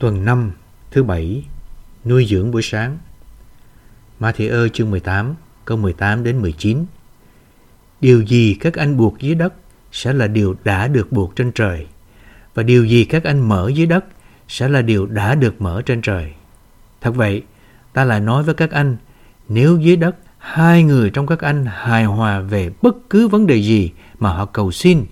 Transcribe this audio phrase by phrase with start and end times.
[0.00, 0.52] Tuần 5,
[0.90, 1.44] thứ bảy,
[2.04, 2.98] nuôi dưỡng buổi sáng.
[4.20, 5.34] Matthew chương 18,
[5.64, 6.84] câu 18 đến 19.
[8.00, 9.54] Điều gì các anh buộc dưới đất
[9.92, 11.86] sẽ là điều đã được buộc trên trời,
[12.54, 14.04] và điều gì các anh mở dưới đất
[14.48, 16.32] sẽ là điều đã được mở trên trời.
[17.00, 17.42] Thật vậy,
[17.92, 18.96] ta lại nói với các anh,
[19.48, 23.56] nếu dưới đất hai người trong các anh hài hòa về bất cứ vấn đề
[23.56, 25.04] gì mà họ cầu xin,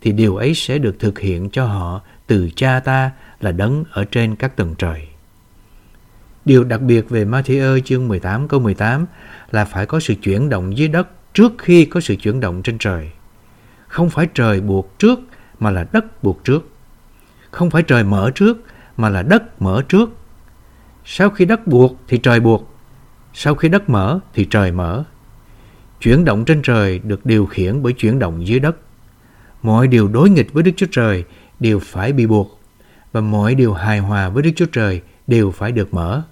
[0.00, 3.10] thì điều ấy sẽ được thực hiện cho họ từ cha ta
[3.40, 5.08] là đấng ở trên các tầng trời.
[6.44, 9.06] Điều đặc biệt về Matthew chương 18 câu 18
[9.50, 12.78] là phải có sự chuyển động dưới đất trước khi có sự chuyển động trên
[12.78, 13.10] trời.
[13.86, 15.20] Không phải trời buộc trước
[15.58, 16.68] mà là đất buộc trước.
[17.50, 18.58] Không phải trời mở trước
[18.96, 20.10] mà là đất mở trước.
[21.04, 22.74] Sau khi đất buộc thì trời buộc.
[23.34, 25.04] Sau khi đất mở thì trời mở.
[26.00, 28.76] Chuyển động trên trời được điều khiển bởi chuyển động dưới đất.
[29.62, 31.24] Mọi điều đối nghịch với Đức Chúa Trời
[31.60, 32.60] đều phải bị buộc
[33.12, 36.22] và mọi điều hài hòa với Đức Chúa Trời đều phải được mở.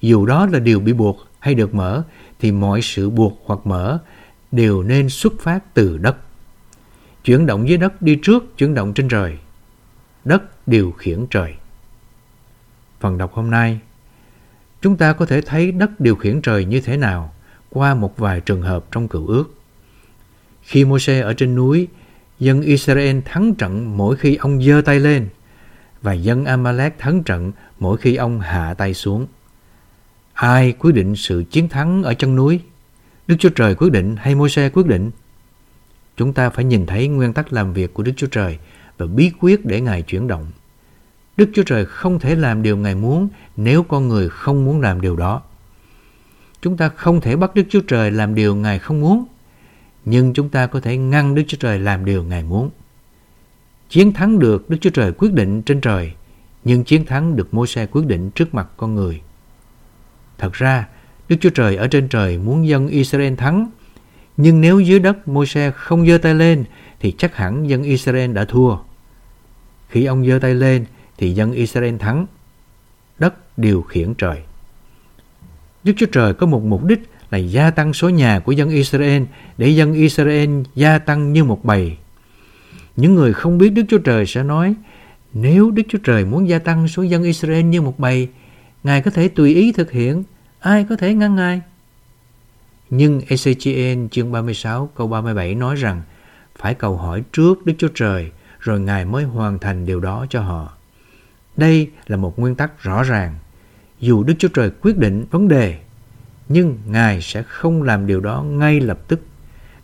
[0.00, 2.02] Dù đó là điều bị buộc hay được mở
[2.40, 3.98] thì mọi sự buộc hoặc mở
[4.52, 6.16] đều nên xuất phát từ đất.
[7.24, 9.38] Chuyển động dưới đất đi trước chuyển động trên trời.
[10.24, 11.54] Đất điều khiển trời.
[13.00, 13.80] Phần đọc hôm nay
[14.82, 17.32] Chúng ta có thể thấy đất điều khiển trời như thế nào
[17.70, 19.54] qua một vài trường hợp trong cựu ước.
[20.62, 21.88] Khi Môi-se ở trên núi,
[22.42, 25.28] dân Israel thắng trận mỗi khi ông giơ tay lên
[26.02, 29.26] và dân Amalek thắng trận mỗi khi ông hạ tay xuống.
[30.32, 32.60] Ai quyết định sự chiến thắng ở chân núi?
[33.26, 35.10] Đức Chúa Trời quyết định hay Môi-se quyết định?
[36.16, 38.58] Chúng ta phải nhìn thấy nguyên tắc làm việc của Đức Chúa Trời
[38.98, 40.46] và bí quyết để Ngài chuyển động.
[41.36, 45.00] Đức Chúa Trời không thể làm điều Ngài muốn nếu con người không muốn làm
[45.00, 45.42] điều đó.
[46.62, 49.24] Chúng ta không thể bắt Đức Chúa Trời làm điều Ngài không muốn,
[50.04, 52.70] nhưng chúng ta có thể ngăn Đức Chúa Trời làm điều Ngài muốn.
[53.88, 56.12] Chiến thắng được Đức Chúa Trời quyết định trên trời,
[56.64, 59.20] nhưng chiến thắng được môi xe quyết định trước mặt con người.
[60.38, 60.88] Thật ra,
[61.28, 63.70] Đức Chúa Trời ở trên trời muốn dân Israel thắng,
[64.36, 66.64] nhưng nếu dưới đất môi xe không giơ tay lên
[67.00, 68.76] thì chắc hẳn dân Israel đã thua.
[69.88, 70.84] Khi ông giơ tay lên
[71.18, 72.26] thì dân Israel thắng.
[73.18, 74.42] Đất điều khiển trời.
[75.84, 77.00] Đức Chúa Trời có một mục đích
[77.32, 79.22] là gia tăng số nhà của dân Israel
[79.58, 81.96] để dân Israel gia tăng như một bầy.
[82.96, 84.74] Những người không biết Đức Chúa Trời sẽ nói
[85.32, 88.28] nếu Đức Chúa Trời muốn gia tăng số dân Israel như một bầy,
[88.84, 90.24] Ngài có thể tùy ý thực hiện,
[90.60, 91.60] ai có thể ngăn Ngài?
[92.90, 96.02] Nhưng Ezechiel chương 36 câu 37 nói rằng
[96.56, 100.40] phải cầu hỏi trước Đức Chúa Trời rồi Ngài mới hoàn thành điều đó cho
[100.40, 100.72] họ.
[101.56, 103.34] Đây là một nguyên tắc rõ ràng.
[104.00, 105.78] Dù Đức Chúa Trời quyết định vấn đề,
[106.52, 109.20] nhưng Ngài sẽ không làm điều đó ngay lập tức.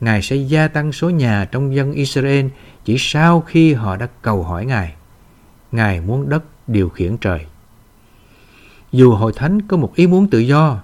[0.00, 2.46] Ngài sẽ gia tăng số nhà trong dân Israel
[2.84, 4.94] chỉ sau khi họ đã cầu hỏi Ngài.
[5.72, 7.46] Ngài muốn đất điều khiển trời.
[8.92, 10.82] Dù hội thánh có một ý muốn tự do,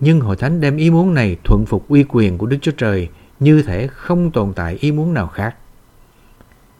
[0.00, 3.08] nhưng hội thánh đem ý muốn này thuận phục uy quyền của Đức Chúa Trời
[3.40, 5.56] như thể không tồn tại ý muốn nào khác.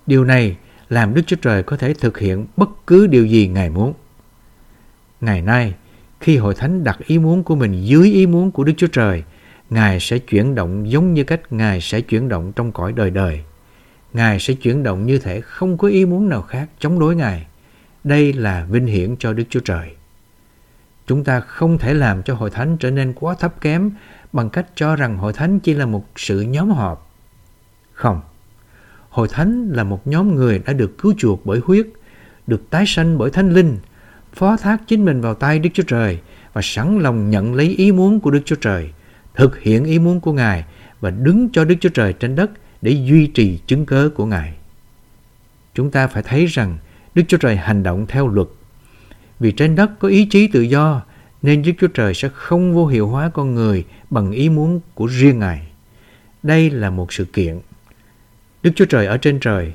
[0.07, 0.57] Điều này
[0.89, 3.93] làm Đức Chúa Trời có thể thực hiện bất cứ điều gì Ngài muốn.
[5.21, 5.75] Ngày nay,
[6.21, 9.23] khi hội thánh đặt ý muốn của mình dưới ý muốn của Đức Chúa Trời,
[9.71, 13.41] Ngài sẽ chuyển động giống như cách Ngài sẽ chuyển động trong cõi đời đời.
[14.13, 17.47] Ngài sẽ chuyển động như thể không có ý muốn nào khác chống đối Ngài.
[18.05, 19.91] Đây là vinh hiển cho Đức Chúa Trời.
[21.07, 23.91] Chúng ta không thể làm cho hội thánh trở nên quá thấp kém
[24.33, 27.11] bằng cách cho rằng hội thánh chỉ là một sự nhóm họp.
[27.93, 28.21] Không,
[29.11, 31.87] Hội thánh là một nhóm người đã được cứu chuộc bởi huyết,
[32.47, 33.79] được tái sanh bởi thánh linh,
[34.33, 36.19] phó thác chính mình vào tay Đức Chúa Trời
[36.53, 38.91] và sẵn lòng nhận lấy ý muốn của Đức Chúa Trời,
[39.35, 40.65] thực hiện ý muốn của Ngài
[41.01, 42.51] và đứng cho Đức Chúa Trời trên đất
[42.83, 44.55] để duy trì chứng cớ của Ngài.
[45.75, 46.79] Chúng ta phải thấy rằng
[47.15, 48.49] Đức Chúa Trời hành động theo luật.
[49.41, 51.03] Vì trên đất có ý chí tự do,
[51.43, 55.07] nên Đức Chúa Trời sẽ không vô hiệu hóa con người bằng ý muốn của
[55.07, 55.67] riêng Ngài.
[56.43, 57.61] Đây là một sự kiện
[58.63, 59.73] Đức Chúa Trời ở trên trời,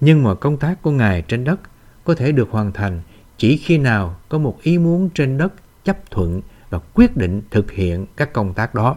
[0.00, 1.60] nhưng mà công tác của Ngài trên đất
[2.04, 3.00] có thể được hoàn thành
[3.42, 5.52] chỉ khi nào có một ý muốn trên đất
[5.84, 6.40] chấp thuận
[6.70, 8.96] và quyết định thực hiện các công tác đó.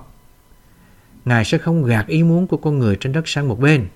[1.25, 3.87] Ngài sẽ không gạt ý muốn của con người trên đất sang một bên.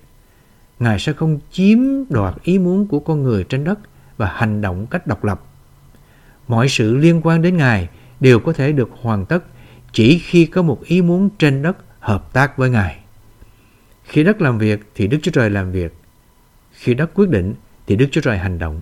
[0.78, 3.78] Ngài sẽ không chiếm đoạt ý muốn của con người trên đất
[4.16, 5.42] và hành động cách độc lập.
[6.48, 7.88] Mọi sự liên quan đến Ngài
[8.20, 9.44] đều có thể được hoàn tất
[9.92, 12.98] chỉ khi có một ý muốn trên đất hợp tác với Ngài.
[14.04, 15.94] Khi đất làm việc thì Đức Chúa Trời làm việc.
[16.72, 17.54] Khi đất quyết định
[17.86, 18.80] thì Đức Chúa Trời hành động.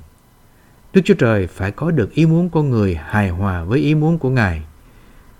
[0.93, 4.19] Đức Chúa Trời phải có được ý muốn con người hài hòa với ý muốn
[4.19, 4.62] của Ngài.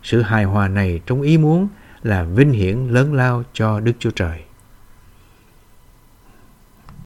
[0.03, 1.69] Sự hài hòa này trong ý muốn
[2.03, 4.41] là vinh hiển lớn lao cho Đức Chúa Trời.